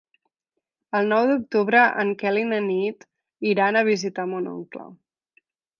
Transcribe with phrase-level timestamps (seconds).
[0.99, 3.07] El nou d'octubre en Quel i na Nit
[3.53, 4.93] iran a visitar mon oncle.